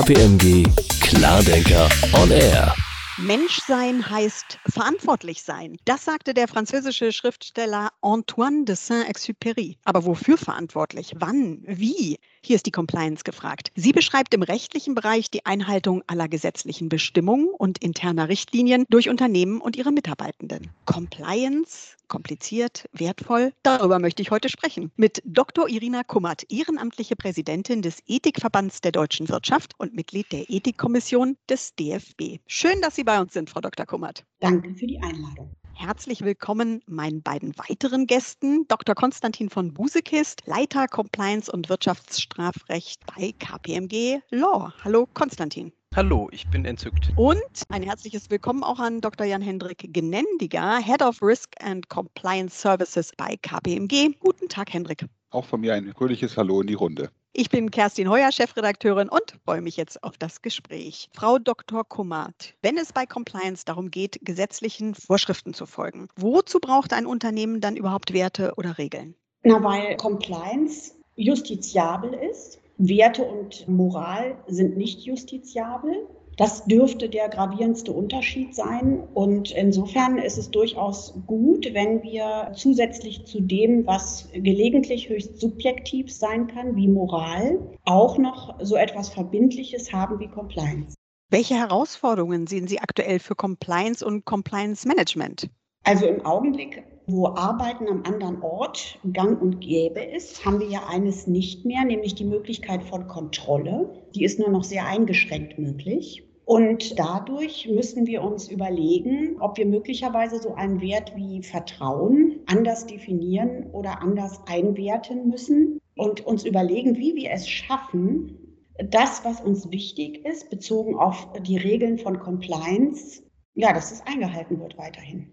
[0.00, 0.64] KPMG
[1.02, 2.74] Klardenker on Air.
[3.18, 5.76] Menschsein heißt verantwortlich sein.
[5.84, 9.76] Das sagte der französische Schriftsteller Antoine de Saint-Exupéry.
[9.84, 11.12] Aber wofür verantwortlich?
[11.16, 11.58] Wann?
[11.66, 12.18] Wie?
[12.42, 13.70] Hier ist die Compliance gefragt.
[13.74, 19.60] Sie beschreibt im rechtlichen Bereich die Einhaltung aller gesetzlichen Bestimmungen und interner Richtlinien durch Unternehmen
[19.60, 20.70] und ihre Mitarbeitenden.
[20.86, 24.90] Compliance, kompliziert, wertvoll, darüber möchte ich heute sprechen.
[24.96, 25.68] Mit Dr.
[25.68, 32.38] Irina Kummert, ehrenamtliche Präsidentin des Ethikverbands der deutschen Wirtschaft und Mitglied der Ethikkommission des DFB.
[32.46, 33.84] Schön, dass Sie bei uns sind, Frau Dr.
[33.84, 34.24] Kummert.
[34.40, 35.54] Danke für die Einladung.
[35.82, 38.94] Herzlich willkommen meinen beiden weiteren Gästen, Dr.
[38.94, 44.74] Konstantin von Busekist, Leiter Compliance und Wirtschaftsstrafrecht bei KPMG Law.
[44.84, 45.72] Hallo Konstantin.
[45.96, 47.14] Hallo, ich bin entzückt.
[47.16, 49.26] Und ein herzliches Willkommen auch an Dr.
[49.26, 54.18] Jan-Hendrik Genendiger, Head of Risk and Compliance Services bei KPMG.
[54.20, 55.06] Guten Tag, Hendrik.
[55.30, 57.10] Auch von mir ein fröhliches Hallo in die Runde.
[57.32, 61.08] Ich bin Kerstin Heuer, Chefredakteurin und freue mich jetzt auf das Gespräch.
[61.14, 61.84] Frau Dr.
[61.84, 67.60] Kummert, wenn es bei Compliance darum geht, gesetzlichen Vorschriften zu folgen, wozu braucht ein Unternehmen
[67.60, 69.14] dann überhaupt Werte oder Regeln?
[69.44, 72.60] Na, weil Compliance justiziabel ist.
[72.78, 76.08] Werte und Moral sind nicht justiziabel.
[76.40, 79.06] Das dürfte der gravierendste Unterschied sein.
[79.12, 86.10] Und insofern ist es durchaus gut, wenn wir zusätzlich zu dem, was gelegentlich höchst subjektiv
[86.10, 90.94] sein kann, wie Moral, auch noch so etwas Verbindliches haben wie Compliance.
[91.28, 95.50] Welche Herausforderungen sehen Sie aktuell für Compliance und Compliance Management?
[95.84, 96.82] Also im Augenblick
[97.12, 101.84] wo Arbeiten am anderen Ort gang und gäbe ist, haben wir ja eines nicht mehr,
[101.84, 103.90] nämlich die Möglichkeit von Kontrolle.
[104.14, 106.22] Die ist nur noch sehr eingeschränkt möglich.
[106.44, 112.86] Und dadurch müssen wir uns überlegen, ob wir möglicherweise so einen Wert wie Vertrauen anders
[112.86, 118.36] definieren oder anders einwerten müssen und uns überlegen, wie wir es schaffen,
[118.82, 123.22] das, was uns wichtig ist, bezogen auf die Regeln von Compliance,
[123.54, 125.30] ja, dass es eingehalten wird weiterhin.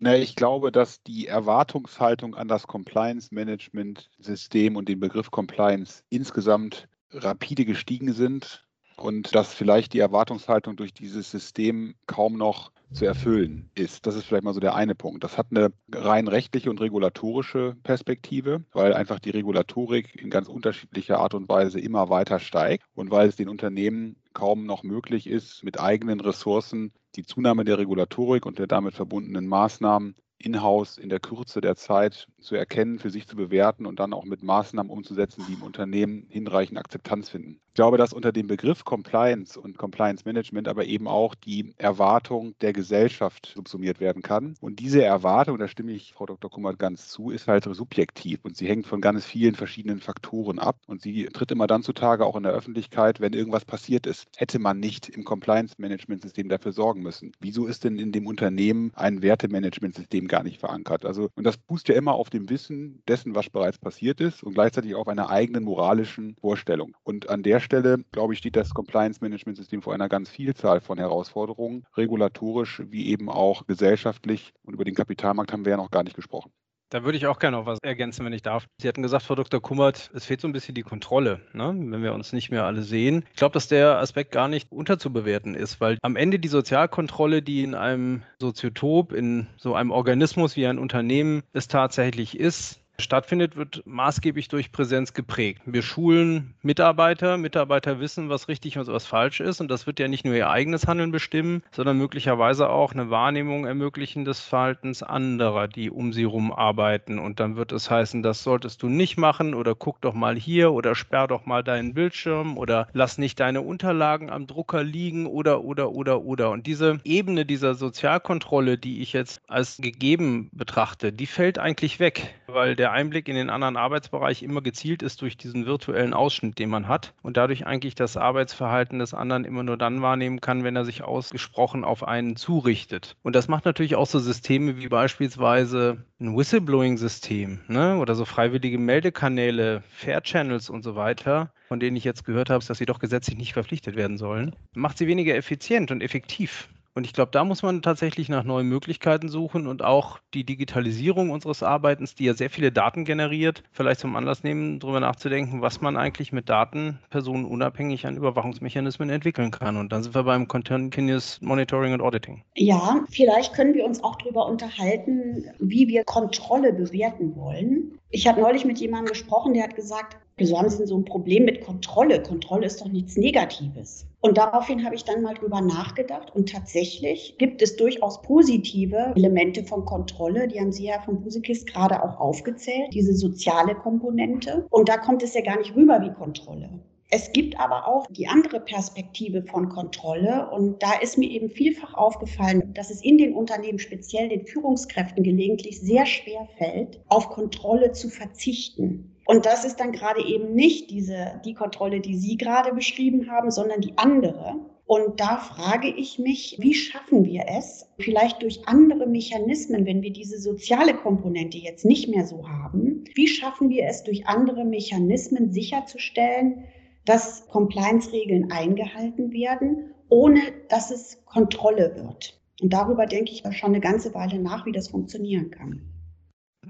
[0.00, 7.64] Na, ich glaube, dass die Erwartungshaltung an das Compliance-Management-System und den Begriff Compliance insgesamt rapide
[7.64, 8.66] gestiegen sind
[9.00, 14.06] und dass vielleicht die Erwartungshaltung durch dieses System kaum noch zu erfüllen ist.
[14.06, 15.22] Das ist vielleicht mal so der eine Punkt.
[15.22, 21.18] Das hat eine rein rechtliche und regulatorische Perspektive, weil einfach die Regulatorik in ganz unterschiedlicher
[21.18, 25.64] Art und Weise immer weiter steigt und weil es den Unternehmen kaum noch möglich ist,
[25.64, 31.20] mit eigenen Ressourcen die Zunahme der Regulatorik und der damit verbundenen Maßnahmen in-house in der
[31.20, 35.44] Kürze der Zeit zu erkennen, für sich zu bewerten und dann auch mit Maßnahmen umzusetzen,
[35.48, 37.60] die im Unternehmen hinreichend Akzeptanz finden.
[37.68, 42.54] Ich glaube, dass unter dem Begriff Compliance und Compliance Management aber eben auch die Erwartung
[42.60, 44.54] der Gesellschaft subsumiert werden kann.
[44.60, 46.50] Und diese Erwartung, da stimme ich Frau Dr.
[46.50, 50.76] Kummert ganz zu, ist halt subjektiv und sie hängt von ganz vielen verschiedenen Faktoren ab.
[50.86, 54.26] Und sie tritt immer dann zutage, auch in der Öffentlichkeit, wenn irgendwas passiert ist.
[54.36, 57.32] Hätte man nicht im Compliance Management System dafür sorgen müssen.
[57.38, 61.04] Wieso ist denn in dem Unternehmen ein Wertemanagement-System gar nicht verankert?
[61.04, 64.54] Also, und das fußt ja immer auf dem Wissen dessen, was bereits passiert ist und
[64.54, 66.96] gleichzeitig auf einer eigenen moralischen Vorstellung.
[67.02, 71.84] Und an der Stelle, glaube ich, steht das Compliance-Management-System vor einer ganz Vielzahl von Herausforderungen,
[71.96, 74.54] regulatorisch wie eben auch gesellschaftlich.
[74.62, 76.52] Und über den Kapitalmarkt haben wir ja noch gar nicht gesprochen.
[76.90, 78.66] Da würde ich auch gerne noch was ergänzen, wenn ich darf.
[78.78, 79.62] Sie hatten gesagt, Frau Dr.
[79.62, 81.72] Kummert, es fehlt so ein bisschen die Kontrolle, ne?
[81.72, 83.24] wenn wir uns nicht mehr alle sehen.
[83.30, 87.62] Ich glaube, dass der Aspekt gar nicht unterzubewerten ist, weil am Ende die Sozialkontrolle, die
[87.62, 93.82] in einem Soziotop, in so einem Organismus wie ein Unternehmen es tatsächlich ist, stattfindet, wird
[93.86, 95.62] maßgeblich durch Präsenz geprägt.
[95.66, 99.60] Wir schulen Mitarbeiter, Mitarbeiter wissen, was richtig und was falsch ist.
[99.60, 103.66] Und das wird ja nicht nur ihr eigenes Handeln bestimmen, sondern möglicherweise auch eine Wahrnehmung
[103.66, 107.18] ermöglichen des Verhaltens anderer, die um sie herum arbeiten.
[107.18, 110.72] Und dann wird es heißen, das solltest du nicht machen oder guck doch mal hier
[110.72, 115.62] oder sperr doch mal deinen Bildschirm oder lass nicht deine Unterlagen am Drucker liegen oder
[115.64, 116.50] oder oder oder.
[116.50, 122.34] Und diese Ebene dieser Sozialkontrolle, die ich jetzt als gegeben betrachte, die fällt eigentlich weg,
[122.46, 126.58] weil der der Einblick in den anderen Arbeitsbereich immer gezielt ist durch diesen virtuellen Ausschnitt,
[126.58, 130.64] den man hat und dadurch eigentlich das Arbeitsverhalten des anderen immer nur dann wahrnehmen kann,
[130.64, 133.16] wenn er sich ausgesprochen auf einen zurichtet.
[133.22, 137.96] Und das macht natürlich auch so Systeme wie beispielsweise ein Whistleblowing-System ne?
[137.98, 142.64] oder so freiwillige Meldekanäle, Fair Channels und so weiter, von denen ich jetzt gehört habe,
[142.64, 146.68] dass sie doch gesetzlich nicht verpflichtet werden sollen, macht sie weniger effizient und effektiv.
[146.94, 151.30] Und ich glaube, da muss man tatsächlich nach neuen Möglichkeiten suchen und auch die Digitalisierung
[151.30, 155.80] unseres Arbeitens, die ja sehr viele Daten generiert, vielleicht zum Anlass nehmen, darüber nachzudenken, was
[155.80, 159.76] man eigentlich mit Daten personenunabhängig an Überwachungsmechanismen entwickeln kann.
[159.76, 162.42] Und dann sind wir beim Continuous Monitoring und Auditing.
[162.56, 167.98] Ja, vielleicht können wir uns auch darüber unterhalten, wie wir Kontrolle bewerten wollen.
[168.10, 171.60] Ich habe neulich mit jemandem gesprochen, der hat gesagt, wieso haben so ein Problem mit
[171.60, 172.20] Kontrolle?
[172.20, 174.09] Kontrolle ist doch nichts Negatives.
[174.22, 179.64] Und daraufhin habe ich dann mal drüber nachgedacht und tatsächlich gibt es durchaus positive Elemente
[179.64, 180.46] von Kontrolle.
[180.46, 184.66] Die haben Sie ja von Busekis gerade auch aufgezählt, diese soziale Komponente.
[184.68, 186.68] Und da kommt es ja gar nicht rüber wie Kontrolle.
[187.12, 190.48] Es gibt aber auch die andere Perspektive von Kontrolle.
[190.50, 195.24] Und da ist mir eben vielfach aufgefallen, dass es in den Unternehmen, speziell den Führungskräften,
[195.24, 199.16] gelegentlich sehr schwer fällt, auf Kontrolle zu verzichten.
[199.26, 203.50] Und das ist dann gerade eben nicht diese, die Kontrolle, die Sie gerade beschrieben haben,
[203.50, 204.56] sondern die andere.
[204.86, 210.12] Und da frage ich mich, wie schaffen wir es, vielleicht durch andere Mechanismen, wenn wir
[210.12, 215.52] diese soziale Komponente jetzt nicht mehr so haben, wie schaffen wir es durch andere Mechanismen
[215.52, 216.64] sicherzustellen,
[217.10, 222.40] dass Compliance-Regeln eingehalten werden, ohne dass es Kontrolle wird.
[222.62, 225.82] Und darüber denke ich schon eine ganze Weile nach, wie das funktionieren kann.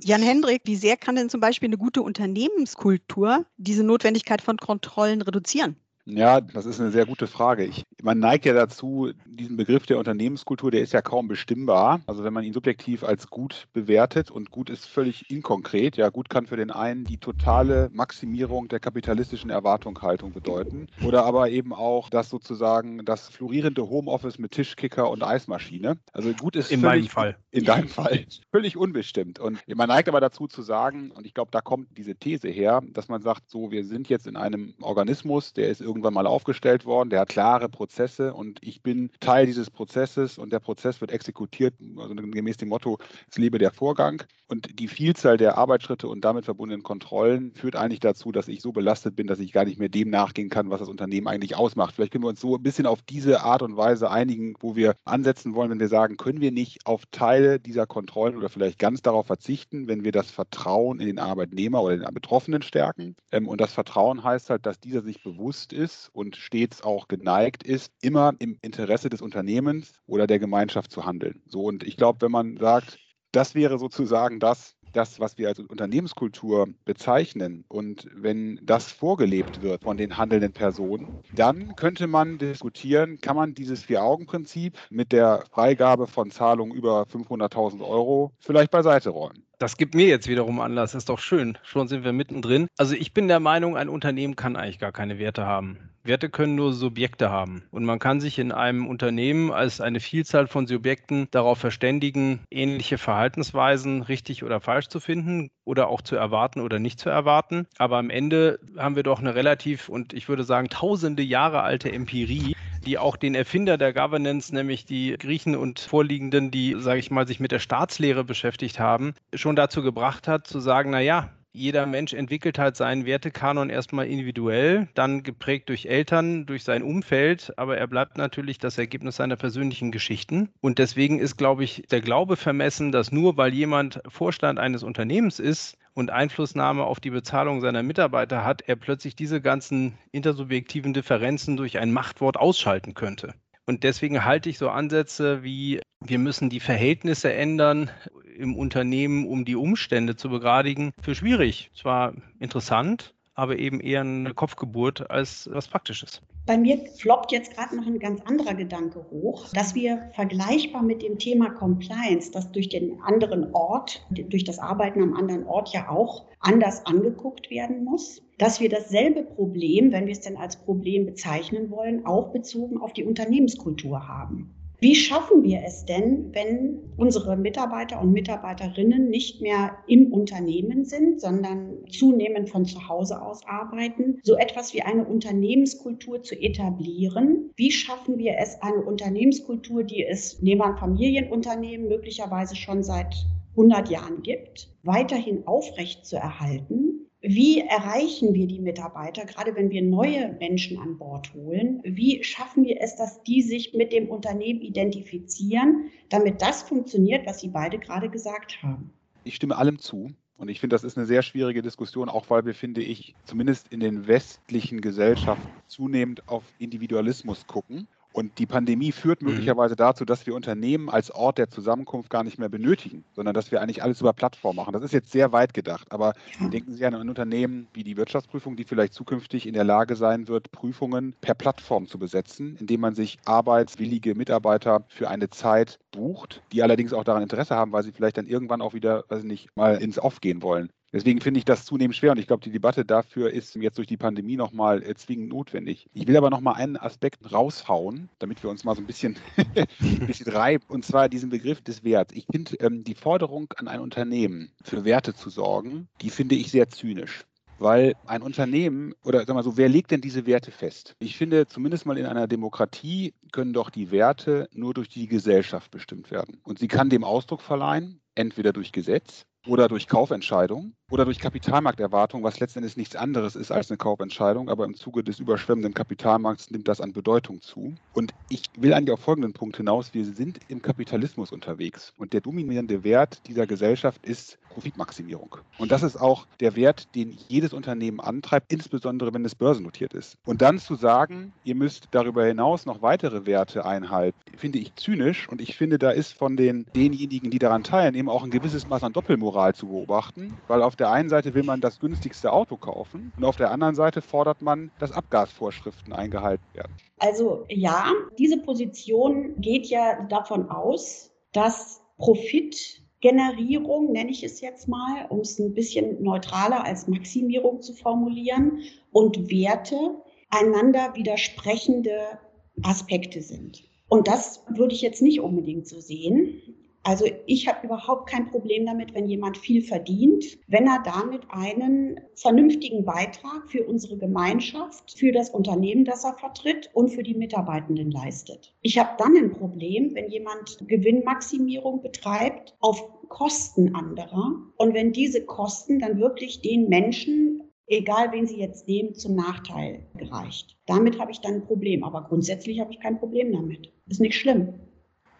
[0.02, 5.20] Jan Hendrik, wie sehr kann denn zum Beispiel eine gute Unternehmenskultur diese Notwendigkeit von Kontrollen
[5.20, 5.76] reduzieren?
[6.06, 7.64] Ja, das ist eine sehr gute Frage.
[7.64, 12.00] Ich, man neigt ja dazu, diesen Begriff der Unternehmenskultur, der ist ja kaum bestimmbar.
[12.06, 16.30] Also wenn man ihn subjektiv als gut bewertet und gut ist völlig inkonkret, ja, gut
[16.30, 22.08] kann für den einen die totale Maximierung der kapitalistischen Erwartungshaltung bedeuten oder aber eben auch
[22.08, 25.98] das sozusagen das florierende Homeoffice mit Tischkicker und Eismaschine.
[26.12, 27.36] Also gut ist in völlig, meinem Fall.
[27.50, 29.38] In deinem Fall völlig unbestimmt.
[29.38, 32.82] Und man neigt aber dazu zu sagen, und ich glaube, da kommt diese These her,
[32.92, 36.84] dass man sagt, so, wir sind jetzt in einem Organismus, der ist irgendwann mal aufgestellt
[36.84, 41.10] worden, der hat klare Prozesse und ich bin Teil dieses Prozesses und der Prozess wird
[41.10, 42.98] exekutiert, also gemäß dem Motto,
[43.28, 44.22] es lebe der Vorgang.
[44.46, 48.72] Und die Vielzahl der Arbeitsschritte und damit verbundenen Kontrollen führt eigentlich dazu, dass ich so
[48.72, 51.94] belastet bin, dass ich gar nicht mehr dem nachgehen kann, was das Unternehmen eigentlich ausmacht.
[51.94, 54.94] Vielleicht können wir uns so ein bisschen auf diese Art und Weise einigen, wo wir
[55.04, 59.02] ansetzen wollen, wenn wir sagen, können wir nicht auf Teile dieser Kontrollen oder vielleicht ganz
[59.02, 63.14] darauf verzichten, wenn wir das Vertrauen in den Arbeitnehmer oder den Betroffenen stärken.
[63.30, 65.79] Ähm, und das Vertrauen heißt halt, dass dieser sich bewusst ist
[66.12, 71.42] und stets auch geneigt ist, immer im Interesse des Unternehmens oder der Gemeinschaft zu handeln.
[71.46, 72.98] So, und ich glaube, wenn man sagt,
[73.32, 79.84] das wäre sozusagen das, das, was wir als Unternehmenskultur bezeichnen und wenn das vorgelebt wird
[79.84, 86.06] von den handelnden Personen, dann könnte man diskutieren, kann man dieses Vier-Augen-Prinzip mit der Freigabe
[86.08, 89.49] von Zahlungen über 500.000 Euro vielleicht beiseite räumen.
[89.60, 90.92] Das gibt mir jetzt wiederum Anlass.
[90.92, 91.58] Das ist doch schön.
[91.62, 92.66] Schon sind wir mittendrin.
[92.78, 95.90] Also ich bin der Meinung, ein Unternehmen kann eigentlich gar keine Werte haben.
[96.02, 97.64] Werte können nur Subjekte haben.
[97.70, 102.96] Und man kann sich in einem Unternehmen als eine Vielzahl von Subjekten darauf verständigen, ähnliche
[102.96, 107.66] Verhaltensweisen richtig oder falsch zu finden oder auch zu erwarten oder nicht zu erwarten.
[107.76, 111.92] Aber am Ende haben wir doch eine relativ und ich würde sagen tausende Jahre alte
[111.92, 117.10] Empirie, die auch den Erfinder der Governance, nämlich die Griechen und Vorliegenden, die, sage ich
[117.10, 121.30] mal, sich mit der Staatslehre beschäftigt haben, schon dazu gebracht hat, zu sagen, na ja,
[121.52, 127.52] jeder Mensch entwickelt halt seinen Wertekanon erstmal individuell, dann geprägt durch Eltern, durch sein Umfeld,
[127.56, 130.50] aber er bleibt natürlich das Ergebnis seiner persönlichen Geschichten.
[130.60, 135.38] Und deswegen ist, glaube ich, der Glaube vermessen, dass nur weil jemand Vorstand eines Unternehmens
[135.38, 141.56] ist, und Einflussnahme auf die Bezahlung seiner Mitarbeiter hat, er plötzlich diese ganzen intersubjektiven Differenzen
[141.56, 143.34] durch ein Machtwort ausschalten könnte.
[143.66, 147.90] Und deswegen halte ich so Ansätze wie, wir müssen die Verhältnisse ändern
[148.36, 151.70] im Unternehmen, um die Umstände zu begradigen, für schwierig.
[151.74, 156.22] Zwar interessant, aber eben eher eine Kopfgeburt als was Praktisches.
[156.46, 161.02] Bei mir floppt jetzt gerade noch ein ganz anderer Gedanke hoch, dass wir vergleichbar mit
[161.02, 165.88] dem Thema Compliance, das durch den anderen Ort, durch das Arbeiten am anderen Ort ja
[165.90, 171.06] auch anders angeguckt werden muss, dass wir dasselbe Problem, wenn wir es denn als Problem
[171.06, 174.54] bezeichnen wollen, auch bezogen auf die Unternehmenskultur haben.
[174.80, 181.20] Wie schaffen wir es denn, wenn unsere Mitarbeiter und Mitarbeiterinnen nicht mehr im Unternehmen sind,
[181.20, 187.50] sondern zunehmend von zu Hause aus arbeiten, so etwas wie eine Unternehmenskultur zu etablieren?
[187.56, 193.14] Wie schaffen wir es, eine Unternehmenskultur, die es neben einem Familienunternehmen möglicherweise schon seit
[193.50, 197.09] 100 Jahren gibt, weiterhin aufrecht zu erhalten?
[197.22, 201.82] Wie erreichen wir die Mitarbeiter, gerade wenn wir neue Menschen an Bord holen?
[201.84, 207.40] Wie schaffen wir es, dass die sich mit dem Unternehmen identifizieren, damit das funktioniert, was
[207.40, 208.90] Sie beide gerade gesagt haben?
[209.24, 210.10] Ich stimme allem zu.
[210.38, 213.68] Und ich finde, das ist eine sehr schwierige Diskussion, auch weil wir, finde ich, zumindest
[213.68, 219.28] in den westlichen Gesellschaften zunehmend auf Individualismus gucken und die Pandemie führt mhm.
[219.28, 223.52] möglicherweise dazu, dass wir Unternehmen als Ort der Zusammenkunft gar nicht mehr benötigen, sondern dass
[223.52, 224.72] wir eigentlich alles über Plattform machen.
[224.72, 228.56] Das ist jetzt sehr weit gedacht, aber denken Sie an ein Unternehmen wie die Wirtschaftsprüfung,
[228.56, 232.94] die vielleicht zukünftig in der Lage sein wird, Prüfungen per Plattform zu besetzen, indem man
[232.94, 237.92] sich arbeitswillige Mitarbeiter für eine Zeit bucht, die allerdings auch daran Interesse haben, weil sie
[237.92, 240.70] vielleicht dann irgendwann auch wieder, weiß ich nicht, mal ins Off gehen wollen.
[240.92, 243.86] Deswegen finde ich das zunehmend schwer und ich glaube, die Debatte dafür ist jetzt durch
[243.86, 245.88] die Pandemie nochmal äh, zwingend notwendig.
[245.94, 250.06] Ich will aber nochmal einen Aspekt raushauen, damit wir uns mal so ein bisschen, ein
[250.06, 252.12] bisschen reiben, und zwar diesen Begriff des Werts.
[252.14, 256.50] Ich finde ähm, die Forderung an ein Unternehmen, für Werte zu sorgen, die finde ich
[256.50, 257.24] sehr zynisch.
[257.58, 260.96] Weil ein Unternehmen oder sag mal so, wer legt denn diese Werte fest?
[260.98, 265.70] Ich finde, zumindest mal in einer Demokratie können doch die Werte nur durch die Gesellschaft
[265.70, 266.40] bestimmt werden.
[266.42, 272.22] Und sie kann dem Ausdruck verleihen, entweder durch Gesetz oder durch Kaufentscheidung oder durch Kapitalmarkterwartung,
[272.22, 276.68] was letztendlich nichts anderes ist als eine Kaufentscheidung, aber im Zuge des überschwemmenden Kapitalmarkts nimmt
[276.68, 277.74] das an Bedeutung zu.
[277.94, 279.94] Und ich will eigentlich auf folgenden Punkt hinaus.
[279.94, 285.36] Wir sind im Kapitalismus unterwegs und der dominierende Wert dieser Gesellschaft ist Profitmaximierung.
[285.58, 290.18] Und das ist auch der Wert, den jedes Unternehmen antreibt, insbesondere wenn es börsennotiert ist.
[290.26, 295.28] Und dann zu sagen, ihr müsst darüber hinaus noch weitere Werte einhalten, finde ich zynisch
[295.28, 298.82] und ich finde, da ist von den, denjenigen, die daran teilnehmen, auch ein gewisses Maß
[298.82, 303.12] an Doppelmoral zu beobachten, weil auf der einen Seite will man das günstigste Auto kaufen
[303.16, 306.72] und auf der anderen Seite fordert man, dass Abgasvorschriften eingehalten werden.
[306.98, 315.06] Also ja, diese Position geht ja davon aus, dass Profitgenerierung, nenne ich es jetzt mal,
[315.08, 318.60] um es ein bisschen neutraler als Maximierung zu formulieren,
[318.92, 322.18] und Werte einander widersprechende
[322.62, 323.62] Aspekte sind.
[323.88, 326.49] Und das würde ich jetzt nicht unbedingt so sehen.
[326.82, 332.00] Also ich habe überhaupt kein Problem damit, wenn jemand viel verdient, wenn er damit einen
[332.14, 337.90] vernünftigen Beitrag für unsere Gemeinschaft, für das Unternehmen, das er vertritt und für die Mitarbeitenden
[337.90, 338.54] leistet.
[338.62, 345.24] Ich habe dann ein Problem, wenn jemand Gewinnmaximierung betreibt auf Kosten anderer und wenn diese
[345.24, 350.58] Kosten dann wirklich den Menschen egal wen Sie jetzt nehmen, zum Nachteil gereicht.
[350.66, 351.84] Damit habe ich dann ein Problem.
[351.84, 353.72] Aber grundsätzlich habe ich kein Problem damit.
[353.86, 354.54] Ist nicht schlimm.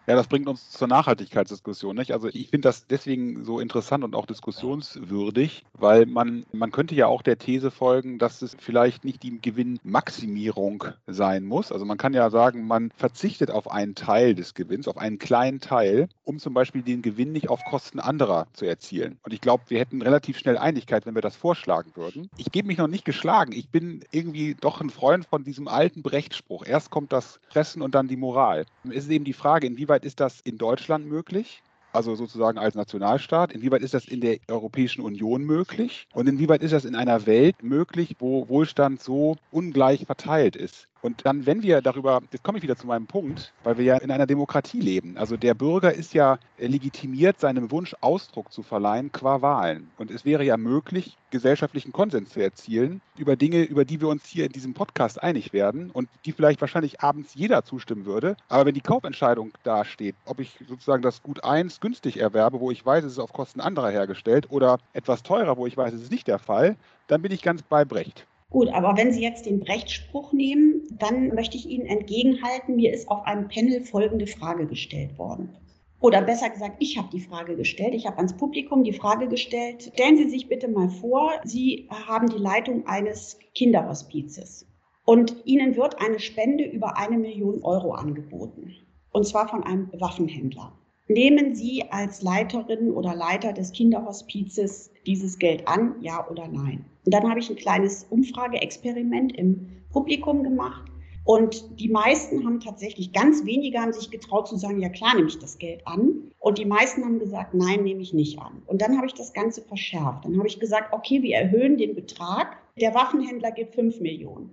[0.07, 1.95] Ja, das bringt uns zur Nachhaltigkeitsdiskussion.
[1.95, 2.11] Nicht?
[2.11, 7.05] Also ich finde das deswegen so interessant und auch diskussionswürdig, weil man, man könnte ja
[7.05, 11.71] auch der These folgen, dass es vielleicht nicht die Gewinnmaximierung sein muss.
[11.71, 15.59] Also man kann ja sagen, man verzichtet auf einen Teil des Gewinns, auf einen kleinen
[15.59, 19.19] Teil, um zum Beispiel den Gewinn nicht auf Kosten anderer zu erzielen.
[19.23, 22.29] Und ich glaube, wir hätten relativ schnell Einigkeit, wenn wir das vorschlagen würden.
[22.37, 23.53] Ich gebe mich noch nicht geschlagen.
[23.53, 26.65] Ich bin irgendwie doch ein Freund von diesem alten Brechtspruch.
[26.65, 28.65] Erst kommt das Fressen und dann die Moral.
[28.89, 31.61] Es ist eben die Frage, inwieweit inwieweit ist das in Deutschland möglich?
[31.91, 33.51] Also sozusagen als Nationalstaat.
[33.51, 36.07] Inwieweit ist das in der Europäischen Union möglich?
[36.13, 40.87] Und inwieweit ist das in einer Welt möglich, wo Wohlstand so ungleich verteilt ist?
[41.01, 43.97] Und dann, wenn wir darüber, jetzt komme ich wieder zu meinem Punkt, weil wir ja
[43.97, 45.17] in einer Demokratie leben.
[45.17, 49.89] Also der Bürger ist ja legitimiert, seinem Wunsch Ausdruck zu verleihen qua Wahlen.
[49.97, 54.25] Und es wäre ja möglich, gesellschaftlichen Konsens zu erzielen über Dinge, über die wir uns
[54.25, 58.35] hier in diesem Podcast einig werden und die vielleicht wahrscheinlich abends jeder zustimmen würde.
[58.49, 62.85] Aber wenn die Kaufentscheidung dasteht, ob ich sozusagen das Gut 1 günstig erwerbe, wo ich
[62.85, 66.11] weiß, es ist auf Kosten anderer hergestellt, oder etwas teurer, wo ich weiß, es ist
[66.11, 66.75] nicht der Fall,
[67.07, 68.27] dann bin ich ganz bei Brecht.
[68.51, 73.07] Gut, aber wenn Sie jetzt den Brechtspruch nehmen, dann möchte ich Ihnen entgegenhalten, mir ist
[73.07, 75.55] auf einem Panel folgende Frage gestellt worden.
[76.01, 77.95] Oder besser gesagt, ich habe die Frage gestellt.
[77.95, 79.91] Ich habe ans Publikum die Frage gestellt.
[79.93, 84.67] Stellen Sie sich bitte mal vor, Sie haben die Leitung eines Kinderhospizes
[85.05, 88.75] und Ihnen wird eine Spende über eine Million Euro angeboten.
[89.13, 90.73] Und zwar von einem Waffenhändler.
[91.07, 96.85] Nehmen Sie als Leiterin oder Leiter des Kinderhospizes dieses Geld an, ja oder nein?
[97.05, 100.83] Und dann habe ich ein kleines Umfrageexperiment im Publikum gemacht.
[101.23, 105.27] Und die meisten haben tatsächlich, ganz wenige haben sich getraut zu sagen, ja klar, nehme
[105.27, 106.31] ich das Geld an.
[106.39, 108.63] Und die meisten haben gesagt, nein, nehme ich nicht an.
[108.65, 110.25] Und dann habe ich das Ganze verschärft.
[110.25, 112.57] Dann habe ich gesagt, okay, wir erhöhen den Betrag.
[112.79, 114.49] Der Waffenhändler gibt 5 Millionen.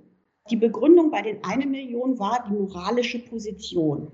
[0.51, 4.13] Die Begründung bei den 1 Million war die moralische Position.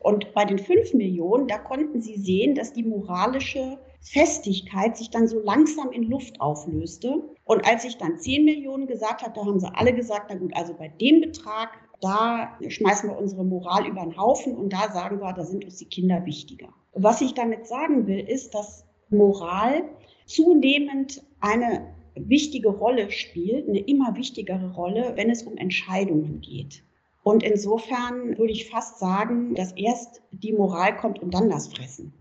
[0.00, 5.28] Und bei den 5 Millionen, da konnten sie sehen, dass die moralische Festigkeit sich dann
[5.28, 7.22] so langsam in Luft auflöste.
[7.44, 10.54] Und als ich dann 10 Millionen gesagt habe, da haben sie alle gesagt, na gut,
[10.54, 15.20] also bei dem Betrag, da schmeißen wir unsere Moral über den Haufen und da sagen
[15.20, 16.68] wir, da sind uns die Kinder wichtiger.
[16.94, 19.84] Was ich damit sagen will, ist, dass Moral
[20.26, 26.82] zunehmend eine wichtige Rolle spielt, eine immer wichtigere Rolle, wenn es um Entscheidungen geht.
[27.22, 32.12] Und insofern würde ich fast sagen, dass erst die Moral kommt und dann das Fressen.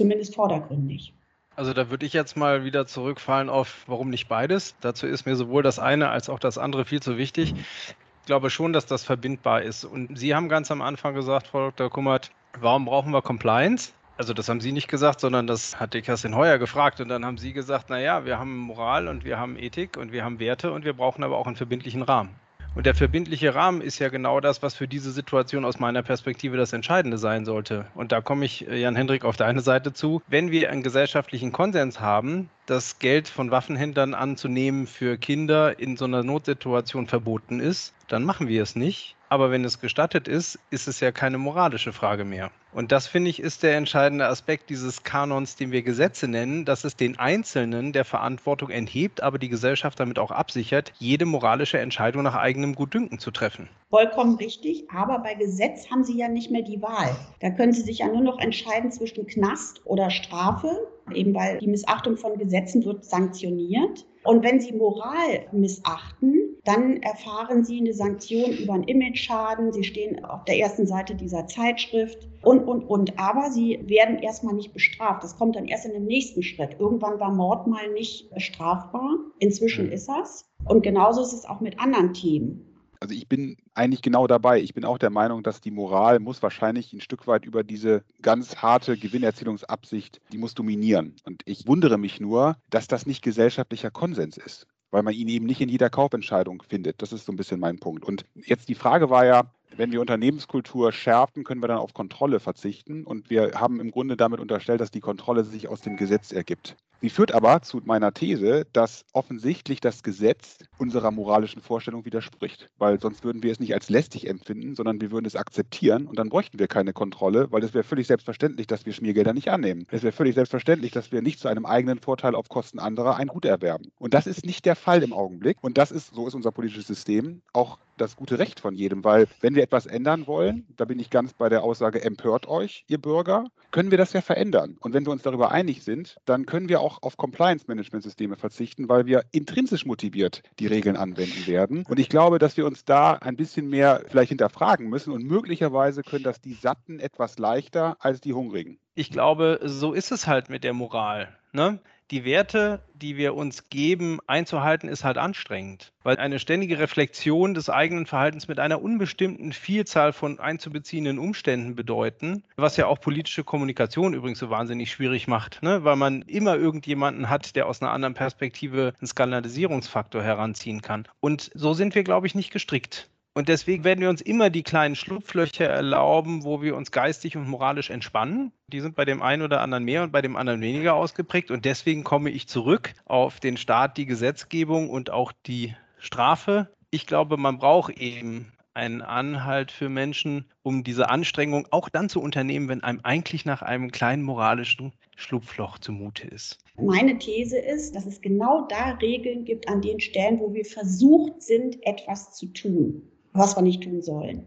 [0.00, 1.12] Zumindest vordergründig.
[1.56, 4.74] Also da würde ich jetzt mal wieder zurückfallen auf, warum nicht beides.
[4.80, 7.52] Dazu ist mir sowohl das eine als auch das andere viel zu wichtig.
[7.54, 9.84] Ich glaube schon, dass das verbindbar ist.
[9.84, 11.90] Und Sie haben ganz am Anfang gesagt, Frau Dr.
[11.90, 13.92] Kummert, warum brauchen wir Compliance?
[14.16, 17.02] Also das haben Sie nicht gesagt, sondern das hat die Kerstin Heuer gefragt.
[17.02, 20.24] Und dann haben Sie gesagt, naja, wir haben Moral und wir haben Ethik und wir
[20.24, 22.34] haben Werte und wir brauchen aber auch einen verbindlichen Rahmen.
[22.74, 26.56] Und der verbindliche Rahmen ist ja genau das, was für diese Situation aus meiner Perspektive
[26.56, 27.86] das Entscheidende sein sollte.
[27.94, 30.22] Und da komme ich, äh, Jan Hendrik, auf deine Seite zu.
[30.28, 36.04] Wenn wir einen gesellschaftlichen Konsens haben, das Geld von Waffenhändlern anzunehmen für Kinder in so
[36.04, 39.16] einer Notsituation verboten ist, dann machen wir es nicht.
[39.32, 42.50] Aber wenn es gestattet ist, ist es ja keine moralische Frage mehr.
[42.72, 46.82] Und das, finde ich, ist der entscheidende Aspekt dieses Kanons, den wir Gesetze nennen, dass
[46.82, 52.24] es den Einzelnen der Verantwortung enthebt, aber die Gesellschaft damit auch absichert, jede moralische Entscheidung
[52.24, 53.68] nach eigenem Gutdünken zu treffen.
[53.88, 57.14] Vollkommen richtig, aber bei Gesetz haben Sie ja nicht mehr die Wahl.
[57.38, 61.68] Da können Sie sich ja nur noch entscheiden zwischen Knast oder Strafe, eben weil die
[61.68, 64.06] Missachtung von Gesetzen wird sanktioniert.
[64.22, 69.72] Und wenn Sie Moral missachten, dann erfahren Sie eine Sanktion über einen Image-Schaden.
[69.72, 73.18] Sie stehen auf der ersten Seite dieser Zeitschrift und, und, und.
[73.18, 75.24] Aber Sie werden erstmal nicht bestraft.
[75.24, 76.76] Das kommt dann erst in dem nächsten Schritt.
[76.78, 79.16] Irgendwann war Mord mal nicht strafbar.
[79.38, 79.92] Inzwischen mhm.
[79.92, 80.44] ist das.
[80.66, 82.69] Und genauso ist es auch mit anderen Themen.
[83.00, 84.60] Also ich bin eigentlich genau dabei.
[84.60, 88.04] Ich bin auch der Meinung, dass die Moral muss wahrscheinlich ein Stück weit über diese
[88.20, 91.16] ganz harte Gewinnerzielungsabsicht, die muss dominieren.
[91.24, 95.46] Und ich wundere mich nur, dass das nicht gesellschaftlicher Konsens ist weil man ihn eben
[95.46, 97.00] nicht in jeder Kaufentscheidung findet.
[97.00, 98.04] Das ist so ein bisschen mein Punkt.
[98.04, 102.40] Und jetzt die Frage war ja, wenn wir Unternehmenskultur schärfen, können wir dann auf Kontrolle
[102.40, 103.04] verzichten.
[103.04, 106.76] Und wir haben im Grunde damit unterstellt, dass die Kontrolle sich aus dem Gesetz ergibt.
[107.02, 113.00] Sie führt aber zu meiner These, dass offensichtlich das Gesetz unserer moralischen Vorstellung widerspricht, weil
[113.00, 116.28] sonst würden wir es nicht als lästig empfinden, sondern wir würden es akzeptieren und dann
[116.28, 119.86] bräuchten wir keine Kontrolle, weil es wäre völlig selbstverständlich, dass wir Schmiergelder nicht annehmen.
[119.90, 123.28] Es wäre völlig selbstverständlich, dass wir nicht zu einem eigenen Vorteil auf Kosten anderer ein
[123.28, 123.90] Gut erwerben.
[123.98, 125.56] Und das ist nicht der Fall im Augenblick.
[125.62, 129.26] Und das ist, so ist unser politisches System, auch das gute Recht von jedem, weil
[129.40, 132.98] wenn wir etwas ändern wollen, da bin ich ganz bei der Aussage, empört euch, ihr
[132.98, 134.76] Bürger, können wir das ja verändern.
[134.80, 139.06] Und wenn wir uns darüber einig sind, dann können wir auch auf Compliance-Management-Systeme verzichten, weil
[139.06, 141.84] wir intrinsisch motiviert die Regeln anwenden werden.
[141.88, 146.02] Und ich glaube, dass wir uns da ein bisschen mehr vielleicht hinterfragen müssen und möglicherweise
[146.02, 148.78] können das die Satten etwas leichter als die Hungrigen.
[148.94, 151.28] Ich glaube, so ist es halt mit der Moral.
[151.52, 151.80] Ne?
[152.10, 157.70] Die Werte, die wir uns geben, einzuhalten, ist halt anstrengend, weil eine ständige Reflexion des
[157.70, 164.14] eigenen Verhaltens mit einer unbestimmten Vielzahl von einzubeziehenden Umständen bedeuten, was ja auch politische Kommunikation
[164.14, 165.84] übrigens so wahnsinnig schwierig macht, ne?
[165.84, 171.06] weil man immer irgendjemanden hat, der aus einer anderen Perspektive einen Skandalisierungsfaktor heranziehen kann.
[171.20, 173.08] Und so sind wir, glaube ich, nicht gestrickt.
[173.32, 177.48] Und deswegen werden wir uns immer die kleinen Schlupflöcher erlauben, wo wir uns geistig und
[177.48, 178.52] moralisch entspannen.
[178.66, 181.52] Die sind bei dem einen oder anderen mehr und bei dem anderen weniger ausgeprägt.
[181.52, 186.70] Und deswegen komme ich zurück auf den Staat, die Gesetzgebung und auch die Strafe.
[186.90, 192.20] Ich glaube, man braucht eben einen Anhalt für Menschen, um diese Anstrengung auch dann zu
[192.20, 196.58] unternehmen, wenn einem eigentlich nach einem kleinen moralischen Schlupfloch zumute ist.
[196.76, 201.42] Meine These ist, dass es genau da Regeln gibt an den Stellen, wo wir versucht
[201.42, 204.46] sind, etwas zu tun was wir nicht tun sollen.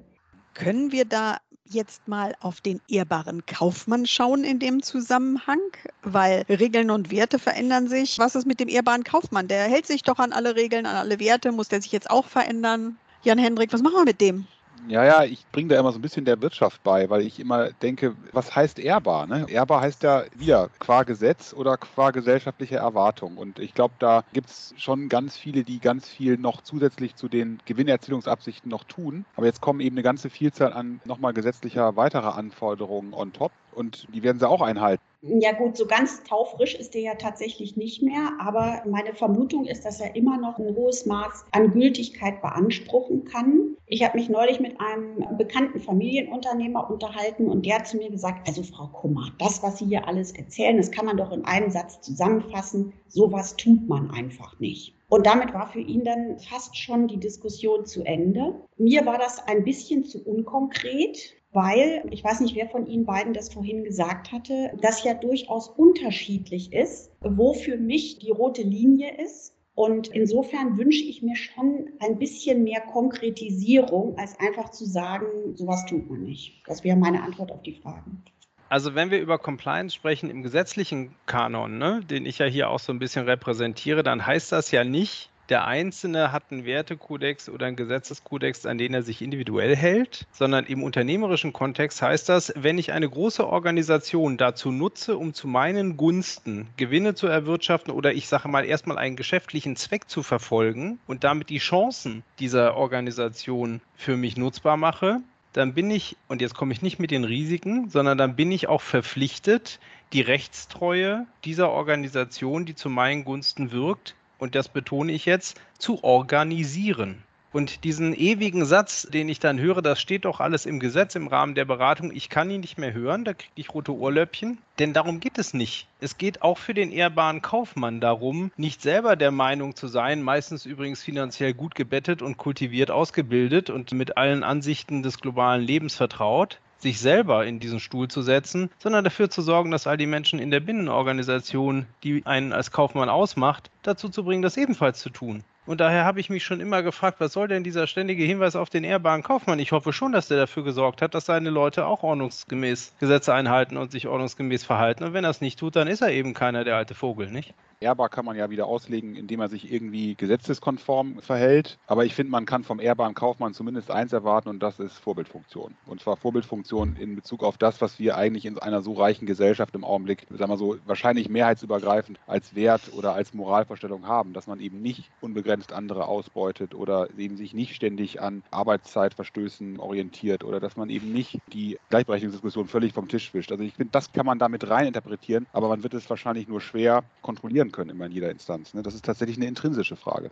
[0.54, 5.60] Können wir da jetzt mal auf den ehrbaren Kaufmann schauen in dem Zusammenhang?
[6.04, 8.20] Weil Regeln und Werte verändern sich.
[8.20, 9.48] Was ist mit dem ehrbaren Kaufmann?
[9.48, 11.52] Der hält sich doch an alle Regeln, an alle Werte.
[11.52, 12.98] Muss der sich jetzt auch verändern?
[13.24, 14.46] Jan Hendrik, was machen wir mit dem?
[14.88, 17.72] Ja, ja, ich bringe da immer so ein bisschen der Wirtschaft bei, weil ich immer
[17.72, 19.28] denke, was heißt ehrbar?
[19.28, 19.46] Ne?
[19.50, 23.38] Ehrbar heißt ja wieder qua Gesetz oder qua gesellschaftliche Erwartung.
[23.38, 27.30] Und ich glaube, da gibt es schon ganz viele, die ganz viel noch zusätzlich zu
[27.30, 29.26] den Gewinnerzielungsabsichten noch tun.
[29.36, 34.08] Aber jetzt kommen eben eine ganze Vielzahl an nochmal gesetzlicher weiterer Anforderungen on top und
[34.14, 35.04] die werden sie auch einhalten.
[35.26, 39.86] Ja gut, so ganz taufrisch ist der ja tatsächlich nicht mehr, aber meine Vermutung ist,
[39.86, 43.78] dass er immer noch ein hohes Maß an Gültigkeit beanspruchen kann.
[43.86, 48.50] Ich habe mich neulich mit einem bekannten Familienunternehmer unterhalten und der hat zu mir gesagt,
[48.50, 51.70] also Frau Kummer, das, was Sie hier alles erzählen, das kann man doch in einem
[51.70, 52.92] Satz zusammenfassen.
[53.08, 54.94] Sowas tut man einfach nicht.
[55.08, 58.56] Und damit war für ihn dann fast schon die Diskussion zu Ende.
[58.78, 63.34] Mir war das ein bisschen zu unkonkret weil, ich weiß nicht, wer von Ihnen beiden
[63.34, 69.22] das vorhin gesagt hatte, das ja durchaus unterschiedlich ist, wo für mich die rote Linie
[69.24, 69.54] ist.
[69.76, 75.86] Und insofern wünsche ich mir schon ein bisschen mehr Konkretisierung, als einfach zu sagen, sowas
[75.88, 76.62] tut man nicht.
[76.68, 78.24] Das wäre meine Antwort auf die Fragen.
[78.70, 82.80] Also wenn wir über Compliance sprechen im gesetzlichen Kanon, ne, den ich ja hier auch
[82.80, 87.66] so ein bisschen repräsentiere, dann heißt das ja nicht, der Einzelne hat einen Wertekodex oder
[87.66, 92.78] einen Gesetzeskodex, an den er sich individuell hält, sondern im unternehmerischen Kontext heißt das, wenn
[92.78, 98.28] ich eine große Organisation dazu nutze, um zu meinen Gunsten Gewinne zu erwirtschaften oder ich
[98.28, 104.16] sage mal erstmal einen geschäftlichen Zweck zu verfolgen und damit die Chancen dieser Organisation für
[104.16, 105.20] mich nutzbar mache,
[105.54, 108.68] dann bin ich, und jetzt komme ich nicht mit den Risiken, sondern dann bin ich
[108.68, 109.80] auch verpflichtet,
[110.12, 116.04] die Rechtstreue dieser Organisation, die zu meinen Gunsten wirkt, und das betone ich jetzt, zu
[116.04, 117.24] organisieren.
[117.54, 121.28] Und diesen ewigen Satz, den ich dann höre, das steht doch alles im Gesetz im
[121.28, 124.58] Rahmen der Beratung, ich kann ihn nicht mehr hören, da kriege ich rote Ohrläppchen.
[124.80, 125.88] Denn darum geht es nicht.
[126.02, 130.66] Es geht auch für den ehrbaren Kaufmann darum, nicht selber der Meinung zu sein, meistens
[130.66, 136.60] übrigens finanziell gut gebettet und kultiviert ausgebildet und mit allen Ansichten des globalen Lebens vertraut,
[136.84, 140.38] sich selber in diesen Stuhl zu setzen, sondern dafür zu sorgen, dass all die Menschen
[140.38, 145.44] in der Binnenorganisation, die einen als Kaufmann ausmacht, dazu zu bringen, das ebenfalls zu tun.
[145.66, 148.70] Und daher habe ich mich schon immer gefragt, was soll denn dieser ständige Hinweis auf
[148.70, 149.60] den ehrbaren Kaufmann?
[149.60, 153.78] Ich hoffe schon, dass der dafür gesorgt hat, dass seine Leute auch ordnungsgemäß Gesetze einhalten
[153.78, 155.06] und sich ordnungsgemäß verhalten.
[155.06, 157.54] Und wenn er es nicht tut, dann ist er eben keiner der alte Vogel, nicht?
[157.84, 161.78] Ehrbar kann man ja wieder auslegen, indem er sich irgendwie gesetzeskonform verhält.
[161.86, 165.76] Aber ich finde, man kann vom ehrbaren Kaufmann zumindest eins erwarten und das ist Vorbildfunktion.
[165.86, 169.76] Und zwar Vorbildfunktion in Bezug auf das, was wir eigentlich in einer so reichen Gesellschaft
[169.76, 174.62] im Augenblick, sagen wir so, wahrscheinlich mehrheitsübergreifend als Wert oder als Moralvorstellung haben, dass man
[174.62, 180.78] eben nicht unbegrenzt andere ausbeutet oder eben sich nicht ständig an Arbeitszeitverstößen orientiert oder dass
[180.78, 183.52] man eben nicht die Gleichberechtigungsdiskussion völlig vom Tisch wischt.
[183.52, 186.62] Also ich finde, das kann man damit rein interpretieren, aber man wird es wahrscheinlich nur
[186.62, 188.74] schwer kontrollieren können immer in jeder Instanz.
[188.74, 188.82] Ne?
[188.82, 190.32] Das ist tatsächlich eine intrinsische Frage.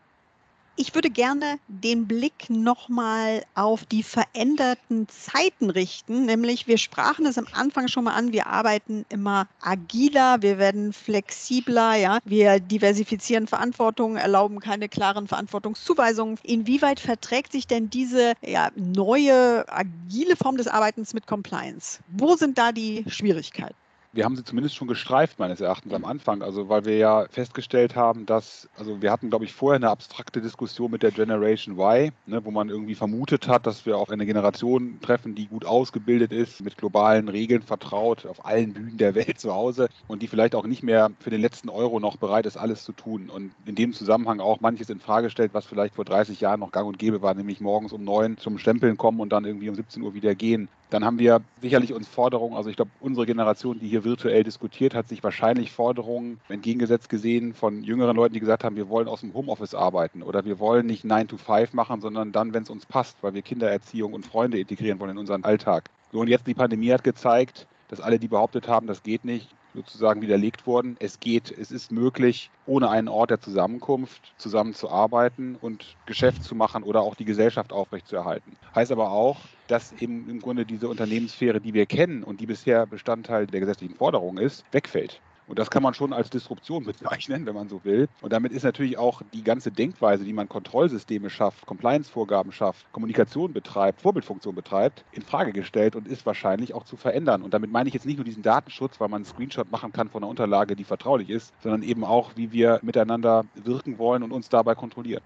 [0.78, 6.26] Ich würde gerne den Blick nochmal auf die veränderten Zeiten richten.
[6.26, 10.94] Nämlich, wir sprachen es am Anfang schon mal an, wir arbeiten immer agiler, wir werden
[10.94, 16.40] flexibler, ja, wir diversifizieren Verantwortung, erlauben keine klaren Verantwortungszuweisungen.
[16.42, 22.00] Inwieweit verträgt sich denn diese ja, neue agile Form des Arbeitens mit Compliance?
[22.08, 23.76] Wo sind da die Schwierigkeiten?
[24.14, 26.42] Wir haben sie zumindest schon gestreift, meines Erachtens am Anfang.
[26.42, 30.42] Also, weil wir ja festgestellt haben, dass, also wir hatten, glaube ich, vorher eine abstrakte
[30.42, 34.26] Diskussion mit der Generation Y, ne, wo man irgendwie vermutet hat, dass wir auf eine
[34.26, 39.40] Generation treffen, die gut ausgebildet ist, mit globalen Regeln vertraut, auf allen Bühnen der Welt
[39.40, 42.58] zu Hause und die vielleicht auch nicht mehr für den letzten Euro noch bereit ist,
[42.58, 43.30] alles zu tun.
[43.30, 46.72] Und in dem Zusammenhang auch manches in Frage stellt, was vielleicht vor 30 Jahren noch
[46.72, 49.76] gang und gäbe war, nämlich morgens um neun zum Stempeln kommen und dann irgendwie um
[49.76, 50.70] 17 Uhr wieder gehen.
[50.92, 54.94] Dann haben wir sicherlich uns Forderungen, also ich glaube, unsere Generation, die hier virtuell diskutiert,
[54.94, 59.22] hat sich wahrscheinlich Forderungen entgegengesetzt gesehen von jüngeren Leuten, die gesagt haben, wir wollen aus
[59.22, 62.70] dem Homeoffice arbeiten oder wir wollen nicht 9 to 5 machen, sondern dann, wenn es
[62.70, 65.90] uns passt, weil wir Kindererziehung und Freunde integrieren wollen in unseren Alltag.
[66.12, 69.48] So, und jetzt die Pandemie hat gezeigt, dass alle, die behauptet haben, das geht nicht,
[69.74, 70.96] sozusagen widerlegt worden.
[71.00, 76.84] Es geht, es ist möglich, ohne einen Ort der Zusammenkunft zusammenzuarbeiten und Geschäft zu machen
[76.84, 78.58] oder auch die Gesellschaft aufrechtzuerhalten.
[78.76, 82.86] Heißt aber auch, dass eben im Grunde diese Unternehmenssphäre, die wir kennen und die bisher
[82.86, 85.22] Bestandteil der gesetzlichen Forderung ist, wegfällt.
[85.52, 88.08] Und das kann man schon als Disruption bezeichnen, wenn man so will.
[88.22, 93.52] Und damit ist natürlich auch die ganze Denkweise, wie man Kontrollsysteme schafft, Compliance-Vorgaben schafft, Kommunikation
[93.52, 97.42] betreibt, Vorbildfunktion betreibt, in Frage gestellt und ist wahrscheinlich auch zu verändern.
[97.42, 100.08] Und damit meine ich jetzt nicht nur diesen Datenschutz, weil man einen Screenshot machen kann
[100.08, 104.32] von einer Unterlage, die vertraulich ist, sondern eben auch, wie wir miteinander wirken wollen und
[104.32, 105.22] uns dabei kontrollieren.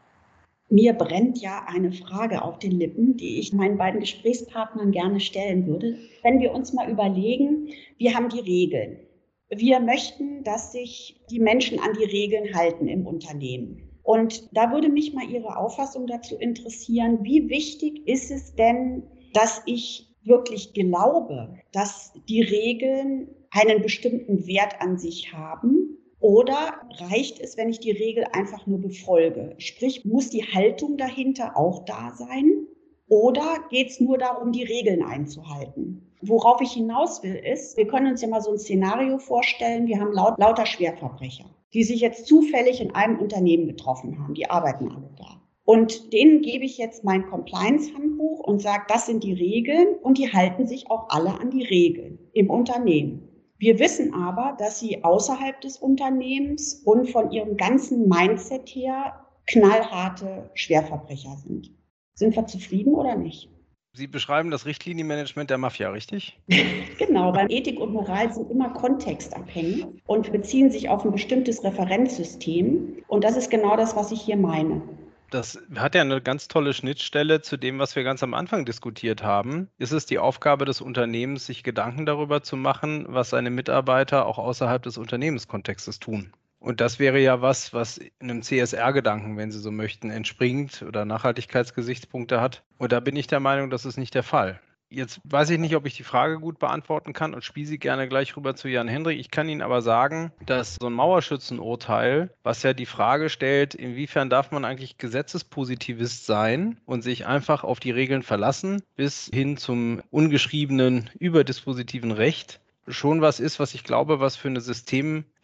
[0.71, 5.67] Mir brennt ja eine Frage auf den Lippen, die ich meinen beiden Gesprächspartnern gerne stellen
[5.67, 5.99] würde.
[6.23, 9.04] Wenn wir uns mal überlegen, wir haben die Regeln.
[9.49, 13.89] Wir möchten, dass sich die Menschen an die Regeln halten im Unternehmen.
[14.01, 17.19] Und da würde mich mal Ihre Auffassung dazu interessieren.
[17.23, 19.03] Wie wichtig ist es denn,
[19.33, 25.97] dass ich wirklich glaube, dass die Regeln einen bestimmten Wert an sich haben?
[26.19, 29.55] Oder reicht es, wenn ich die Regel einfach nur befolge?
[29.57, 32.67] Sprich, muss die Haltung dahinter auch da sein?
[33.07, 36.11] Oder geht es nur darum, die Regeln einzuhalten?
[36.21, 39.99] Worauf ich hinaus will, ist, wir können uns ja mal so ein Szenario vorstellen, wir
[39.99, 44.89] haben laut, lauter Schwerverbrecher, die sich jetzt zufällig in einem Unternehmen getroffen haben, die arbeiten
[44.89, 45.41] alle da.
[45.65, 50.31] Und denen gebe ich jetzt mein Compliance-Handbuch und sage, das sind die Regeln und die
[50.31, 53.27] halten sich auch alle an die Regeln im Unternehmen.
[53.57, 60.49] Wir wissen aber, dass sie außerhalb des Unternehmens und von ihrem ganzen Mindset her knallharte
[60.53, 61.71] Schwerverbrecher sind.
[62.17, 63.49] Sind wir zufrieden oder nicht?
[63.91, 66.39] Sie beschreiben das Richtlinienmanagement der Mafia, richtig?
[66.97, 73.03] genau, weil Ethik und Moral sind immer kontextabhängig und beziehen sich auf ein bestimmtes Referenzsystem.
[73.07, 74.81] Und das ist genau das, was ich hier meine.
[75.29, 79.23] Das hat ja eine ganz tolle Schnittstelle zu dem, was wir ganz am Anfang diskutiert
[79.23, 79.69] haben.
[79.77, 84.37] Ist es die Aufgabe des Unternehmens, sich Gedanken darüber zu machen, was seine Mitarbeiter auch
[84.37, 86.31] außerhalb des Unternehmenskontextes tun?
[86.65, 92.41] Und das wäre ja was, was einem CSR-Gedanken, wenn Sie so möchten, entspringt oder Nachhaltigkeitsgesichtspunkte
[92.41, 92.63] hat.
[92.79, 94.59] Und da bin ich der Meinung, das ist nicht der Fall.
[94.89, 98.07] Jetzt weiß ich nicht, ob ich die Frage gut beantworten kann und spiele sie gerne
[98.07, 99.19] gleich rüber zu Jan Hendrik.
[99.19, 104.31] Ich kann Ihnen aber sagen, dass so ein Mauerschützenurteil, was ja die Frage stellt, inwiefern
[104.31, 110.01] darf man eigentlich Gesetzespositivist sein und sich einfach auf die Regeln verlassen, bis hin zum
[110.09, 114.61] ungeschriebenen überdispositiven Recht, schon was ist, was ich glaube, was für eine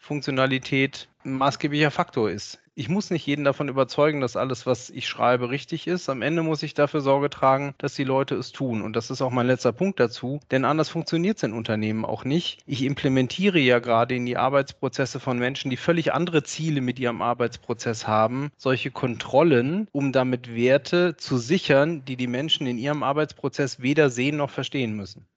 [0.01, 2.59] Systemfunktionalität ein maßgeblicher Faktor ist.
[2.73, 6.09] Ich muss nicht jeden davon überzeugen, dass alles, was ich schreibe, richtig ist.
[6.09, 8.81] Am Ende muss ich dafür Sorge tragen, dass die Leute es tun.
[8.81, 12.25] Und das ist auch mein letzter Punkt dazu, denn anders funktioniert es in Unternehmen auch
[12.25, 12.61] nicht.
[12.65, 17.21] Ich implementiere ja gerade in die Arbeitsprozesse von Menschen, die völlig andere Ziele mit ihrem
[17.21, 23.81] Arbeitsprozess haben, solche Kontrollen, um damit Werte zu sichern, die die Menschen in ihrem Arbeitsprozess
[23.81, 25.27] weder sehen noch verstehen müssen.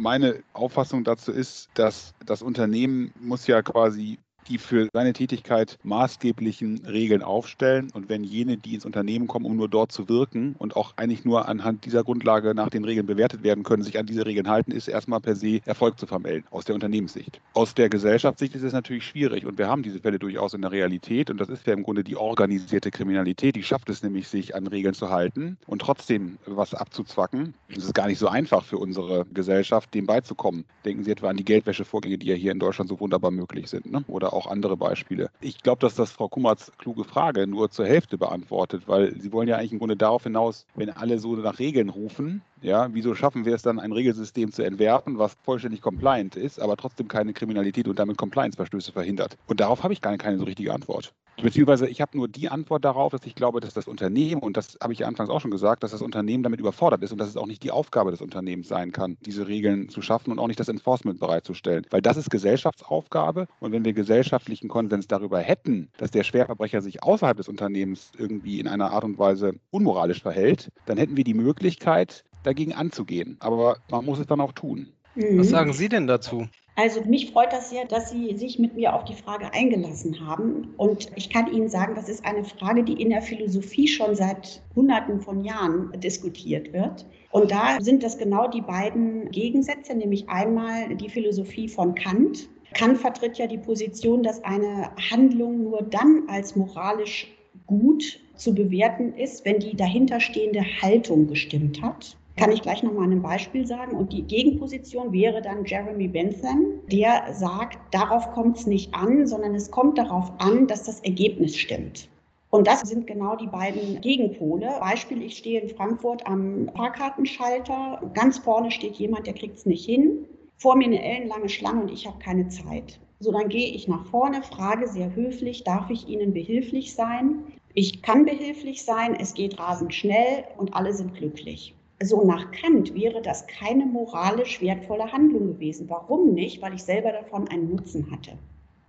[0.00, 6.86] Meine Auffassung dazu ist, dass das Unternehmen muss ja quasi die für seine Tätigkeit maßgeblichen
[6.86, 7.90] Regeln aufstellen.
[7.92, 11.24] Und wenn jene, die ins Unternehmen kommen, um nur dort zu wirken und auch eigentlich
[11.24, 14.72] nur anhand dieser Grundlage nach den Regeln bewertet werden können, sich an diese Regeln halten,
[14.72, 17.40] ist erstmal per se Erfolg zu vermelden, aus der Unternehmenssicht.
[17.54, 20.72] Aus der Gesellschaftssicht ist es natürlich schwierig und wir haben diese Fälle durchaus in der
[20.72, 24.54] Realität und das ist ja im Grunde die organisierte Kriminalität, die schafft es nämlich, sich
[24.54, 27.54] an Regeln zu halten und trotzdem was abzuzwacken.
[27.68, 30.64] Es ist gar nicht so einfach für unsere Gesellschaft, dem beizukommen.
[30.84, 33.90] Denken Sie etwa an die Geldwäschevorgänge, die ja hier in Deutschland so wunderbar möglich sind.
[33.90, 34.04] Ne?
[34.08, 35.30] Oder auch andere Beispiele.
[35.40, 39.48] Ich glaube, dass das Frau Kummerts kluge Frage nur zur Hälfte beantwortet, weil Sie wollen
[39.48, 43.44] ja eigentlich im Grunde darauf hinaus, wenn alle so nach Regeln rufen, ja, wieso schaffen
[43.44, 47.88] wir es dann, ein Regelsystem zu entwerfen, was vollständig compliant ist, aber trotzdem keine Kriminalität
[47.88, 49.36] und damit Compliance-Verstöße verhindert?
[49.46, 51.12] Und darauf habe ich gar keine so richtige Antwort.
[51.42, 54.76] Beziehungsweise ich habe nur die Antwort darauf, dass ich glaube, dass das Unternehmen, und das
[54.82, 57.28] habe ich ja anfangs auch schon gesagt, dass das Unternehmen damit überfordert ist und dass
[57.28, 60.48] es auch nicht die Aufgabe des Unternehmens sein kann, diese Regeln zu schaffen und auch
[60.48, 61.86] nicht das Enforcement bereitzustellen.
[61.90, 67.02] Weil das ist Gesellschaftsaufgabe und wenn wir gesellschaftlichen Konsens darüber hätten, dass der Schwerverbrecher sich
[67.02, 71.34] außerhalb des Unternehmens irgendwie in einer Art und Weise unmoralisch verhält, dann hätten wir die
[71.34, 73.36] Möglichkeit, dagegen anzugehen.
[73.40, 74.88] Aber man muss es dann auch tun.
[75.14, 75.38] Mhm.
[75.38, 76.46] Was sagen Sie denn dazu?
[76.76, 80.74] Also mich freut das sehr, dass Sie sich mit mir auf die Frage eingelassen haben.
[80.76, 84.62] Und ich kann Ihnen sagen, das ist eine Frage, die in der Philosophie schon seit
[84.76, 87.06] Hunderten von Jahren diskutiert wird.
[87.30, 92.48] Und da sind das genau die beiden Gegensätze, nämlich einmal die Philosophie von Kant.
[92.74, 97.26] Kant vertritt ja die Position, dass eine Handlung nur dann als moralisch
[97.66, 103.22] gut zu bewerten ist, wenn die dahinterstehende Haltung gestimmt hat kann ich gleich nochmal ein
[103.22, 103.94] Beispiel sagen.
[103.94, 109.54] Und die Gegenposition wäre dann Jeremy Bentham, der sagt, darauf kommt es nicht an, sondern
[109.54, 112.08] es kommt darauf an, dass das Ergebnis stimmt.
[112.48, 114.70] Und das sind genau die beiden Gegenpole.
[114.80, 118.10] Beispiel, ich stehe in Frankfurt am Fahrkartenschalter.
[118.14, 120.26] Ganz vorne steht jemand, der kriegt es nicht hin.
[120.60, 123.00] Vor mir eine ellenlange Schlange und ich habe keine Zeit.
[123.18, 127.44] So, dann gehe ich nach vorne, frage sehr höflich, darf ich Ihnen behilflich sein?
[127.72, 131.74] Ich kann behilflich sein, es geht rasend schnell und alle sind glücklich.
[132.02, 135.88] So nach Kant wäre das keine moralisch wertvolle Handlung gewesen.
[135.88, 136.60] Warum nicht?
[136.60, 138.32] Weil ich selber davon einen Nutzen hatte.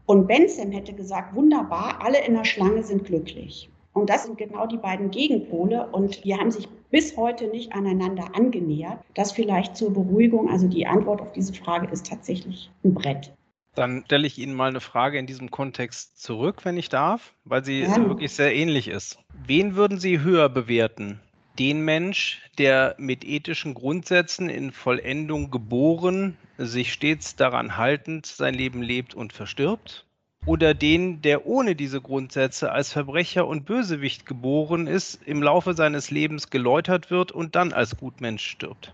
[0.07, 3.69] Und Bentham hätte gesagt, wunderbar, alle in der Schlange sind glücklich.
[3.93, 5.87] Und das sind genau die beiden Gegenpole.
[5.91, 8.99] Und die haben sich bis heute nicht aneinander angenähert.
[9.15, 10.49] Das vielleicht zur Beruhigung.
[10.49, 13.33] Also die Antwort auf diese Frage ist tatsächlich ein Brett.
[13.75, 17.63] Dann stelle ich Ihnen mal eine Frage in diesem Kontext zurück, wenn ich darf, weil
[17.63, 17.95] sie ja.
[18.05, 19.17] wirklich sehr ähnlich ist.
[19.45, 21.21] Wen würden Sie höher bewerten?
[21.59, 28.81] den Mensch, der mit ethischen Grundsätzen in Vollendung geboren, sich stets daran haltend sein Leben
[28.81, 30.05] lebt und verstirbt?
[30.47, 36.09] Oder den, der ohne diese Grundsätze als Verbrecher und Bösewicht geboren ist, im Laufe seines
[36.09, 38.93] Lebens geläutert wird und dann als Gutmensch stirbt?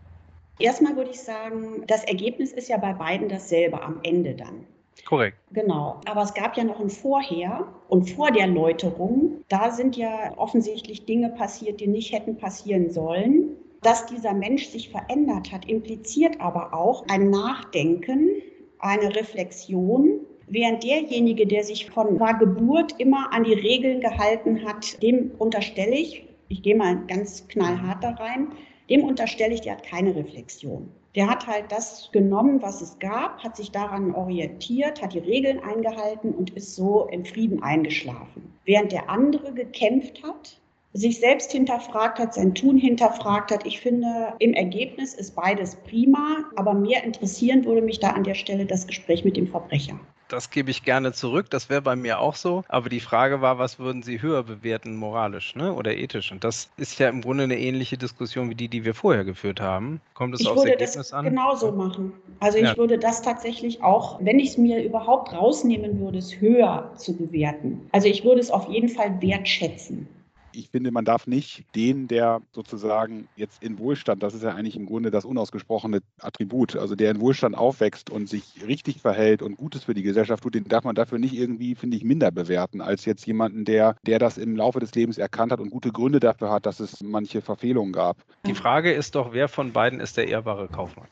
[0.60, 4.66] Erstmal würde ich sagen, das Ergebnis ist ja bei beiden dasselbe am Ende dann.
[5.06, 5.38] Korrekt.
[5.52, 6.02] Genau.
[6.06, 9.44] Aber es gab ja noch ein Vorher und vor der Läuterung.
[9.48, 13.56] Da sind ja offensichtlich Dinge passiert, die nicht hätten passieren sollen.
[13.84, 18.42] Dass dieser Mensch sich verändert hat, impliziert aber auch ein Nachdenken,
[18.80, 20.07] eine Reflexion,
[20.48, 25.96] während derjenige, der sich von war Geburt immer an die Regeln gehalten hat, dem unterstelle
[25.96, 28.50] ich, ich gehe mal ganz knallhart da rein,
[28.90, 30.90] dem unterstelle ich, der hat keine Reflexion.
[31.16, 35.60] Der hat halt das genommen, was es gab, hat sich daran orientiert, hat die Regeln
[35.60, 38.54] eingehalten und ist so in Frieden eingeschlafen.
[38.66, 40.60] Während der andere gekämpft hat,
[40.94, 43.66] sich selbst hinterfragt hat, sein Tun hinterfragt hat.
[43.66, 48.36] Ich finde, im Ergebnis ist beides prima, aber mehr interessieren würde mich da an der
[48.36, 50.00] Stelle das Gespräch mit dem Verbrecher.
[50.30, 51.50] Das gebe ich gerne zurück.
[51.50, 52.64] Das wäre bei mir auch so.
[52.68, 55.74] Aber die Frage war, was würden Sie höher bewerten, moralisch ne?
[55.74, 56.32] oder ethisch?
[56.32, 59.62] Und das ist ja im Grunde eine ähnliche Diskussion wie die, die wir vorher geführt
[59.62, 60.02] haben.
[60.14, 61.26] Kommt es ich aufs Ergebnis an?
[61.26, 62.14] Ich würde das genauso machen.
[62.40, 62.78] Also ich ja.
[62.78, 67.88] würde das tatsächlich auch, wenn ich es mir überhaupt rausnehmen würde, es höher zu bewerten.
[67.92, 70.08] Also ich würde es auf jeden Fall wertschätzen
[70.52, 74.76] ich finde, man darf nicht den, der sozusagen jetzt in Wohlstand, das ist ja eigentlich
[74.76, 79.58] im Grunde das unausgesprochene Attribut, also der in Wohlstand aufwächst und sich richtig verhält und
[79.58, 82.82] Gutes für die Gesellschaft tut, den darf man dafür nicht irgendwie, finde ich, minder bewerten
[82.82, 86.20] als jetzt jemanden, der, der das im Laufe des Lebens erkannt hat und gute Gründe
[86.20, 88.18] dafür hat, dass es manche Verfehlungen gab.
[88.46, 91.08] Die Frage ist doch, wer von beiden ist der ehrbare Kaufmann?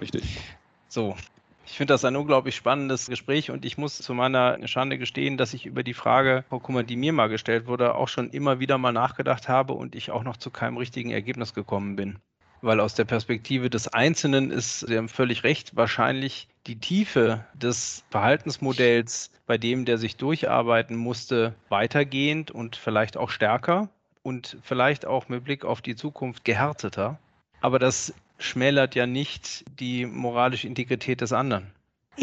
[0.00, 0.40] Richtig.
[0.88, 1.14] So,
[1.70, 5.54] Ich finde das ein unglaublich spannendes Gespräch und ich muss zu meiner Schande gestehen, dass
[5.54, 8.76] ich über die Frage, Frau Kummer, die mir mal gestellt wurde, auch schon immer wieder
[8.76, 12.18] mal nachgedacht habe und ich auch noch zu keinem richtigen Ergebnis gekommen bin.
[12.60, 18.04] Weil aus der Perspektive des Einzelnen ist, Sie haben völlig recht, wahrscheinlich die Tiefe des
[18.10, 23.88] Verhaltensmodells bei dem, der sich durcharbeiten musste, weitergehend und vielleicht auch stärker
[24.22, 27.18] und vielleicht auch mit Blick auf die Zukunft gehärteter.
[27.60, 31.72] Aber das schmälert ja nicht die moralische Integrität des anderen.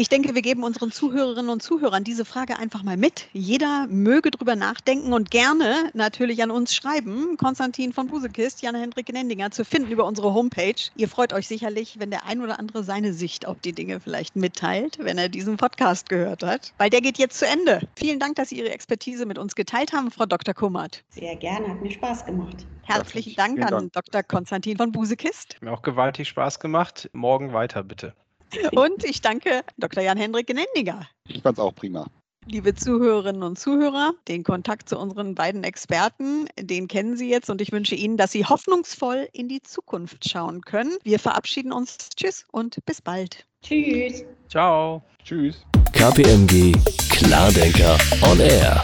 [0.00, 3.26] Ich denke, wir geben unseren Zuhörerinnen und Zuhörern diese Frage einfach mal mit.
[3.32, 7.36] Jeder möge drüber nachdenken und gerne natürlich an uns schreiben.
[7.36, 10.76] Konstantin von Busekist, Jan-Hendrik Nendinger zu finden über unsere Homepage.
[10.94, 14.36] Ihr freut euch sicherlich, wenn der ein oder andere seine Sicht auf die Dinge vielleicht
[14.36, 16.72] mitteilt, wenn er diesen Podcast gehört hat.
[16.78, 17.80] Weil der geht jetzt zu Ende.
[17.96, 20.54] Vielen Dank, dass Sie Ihre Expertise mit uns geteilt haben, Frau Dr.
[20.54, 21.02] Kummert.
[21.08, 22.64] Sehr gerne, hat mir Spaß gemacht.
[22.84, 24.22] Herzlichen Dank Vielen an Dr.
[24.22, 25.56] Konstantin von Busekist.
[25.60, 27.10] Mir auch gewaltig Spaß gemacht.
[27.12, 28.14] Morgen weiter, bitte.
[28.72, 30.02] Und ich danke Dr.
[30.02, 31.08] Jan-Hendrik Genendiger.
[31.28, 32.06] Ich fand es auch prima.
[32.46, 37.60] Liebe Zuhörerinnen und Zuhörer, den Kontakt zu unseren beiden Experten, den kennen Sie jetzt und
[37.60, 40.96] ich wünsche Ihnen, dass Sie hoffnungsvoll in die Zukunft schauen können.
[41.02, 41.98] Wir verabschieden uns.
[42.16, 43.46] Tschüss und bis bald.
[43.62, 44.24] Tschüss.
[44.48, 45.02] Ciao.
[45.24, 45.62] Tschüss.
[45.92, 46.72] KPMG
[47.10, 48.82] Klardenker on Air.